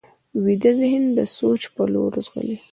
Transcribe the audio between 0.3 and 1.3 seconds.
ویده ذهن د